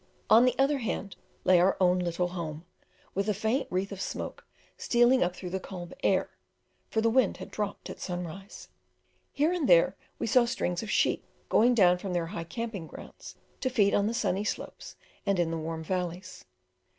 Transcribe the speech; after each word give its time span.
On 0.31 0.45
the 0.45 0.55
other 0.57 0.79
hand 0.79 1.15
lay 1.43 1.59
our 1.59 1.77
own 1.79 1.99
little 1.99 2.29
home, 2.29 2.65
with 3.13 3.27
the 3.27 3.35
faint 3.35 3.67
wreath 3.69 3.91
of 3.91 4.01
smoke 4.01 4.43
stealing 4.75 5.21
up 5.21 5.35
through 5.35 5.51
the 5.51 5.59
calm 5.59 5.93
air 6.01 6.31
(for 6.89 7.01
the 7.01 7.09
wind 7.11 7.37
had 7.37 7.51
dropped 7.51 7.87
at 7.87 7.99
sunrise). 7.99 8.69
Here 9.31 9.53
and 9.53 9.69
there 9.69 9.95
we 10.17 10.25
saw 10.25 10.45
strings 10.45 10.81
of 10.81 10.89
sheep 10.89 11.23
going 11.49 11.75
down 11.75 11.99
from 11.99 12.13
their 12.13 12.25
high 12.25 12.45
camping 12.45 12.87
grounds 12.87 13.35
to 13.59 13.69
feed 13.69 13.93
on 13.93 14.07
the 14.07 14.15
sunny 14.15 14.43
slopes 14.43 14.95
and 15.23 15.37
in 15.37 15.51
the 15.51 15.57
warm 15.59 15.83
valleys. 15.83 16.45